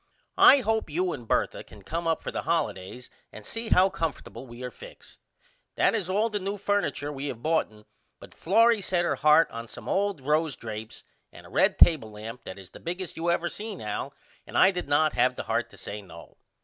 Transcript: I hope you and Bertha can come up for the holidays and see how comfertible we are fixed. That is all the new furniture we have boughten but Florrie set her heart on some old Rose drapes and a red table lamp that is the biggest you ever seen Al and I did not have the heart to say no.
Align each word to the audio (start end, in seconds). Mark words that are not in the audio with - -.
I 0.39 0.61
hope 0.61 0.89
you 0.89 1.13
and 1.13 1.27
Bertha 1.27 1.63
can 1.63 1.83
come 1.83 2.07
up 2.07 2.23
for 2.23 2.31
the 2.31 2.41
holidays 2.41 3.11
and 3.31 3.45
see 3.45 3.69
how 3.69 3.91
comfertible 3.91 4.47
we 4.47 4.63
are 4.63 4.71
fixed. 4.71 5.19
That 5.75 5.93
is 5.93 6.09
all 6.09 6.27
the 6.31 6.39
new 6.39 6.57
furniture 6.57 7.13
we 7.13 7.27
have 7.27 7.43
boughten 7.43 7.85
but 8.19 8.33
Florrie 8.33 8.81
set 8.81 9.05
her 9.05 9.17
heart 9.17 9.51
on 9.51 9.67
some 9.67 9.87
old 9.87 10.19
Rose 10.21 10.55
drapes 10.55 11.03
and 11.31 11.45
a 11.45 11.49
red 11.51 11.77
table 11.77 12.09
lamp 12.09 12.45
that 12.45 12.57
is 12.57 12.71
the 12.71 12.79
biggest 12.79 13.15
you 13.15 13.29
ever 13.29 13.47
seen 13.47 13.79
Al 13.79 14.15
and 14.47 14.57
I 14.57 14.71
did 14.71 14.87
not 14.87 15.13
have 15.13 15.35
the 15.35 15.43
heart 15.43 15.69
to 15.69 15.77
say 15.77 16.01
no. 16.01 16.35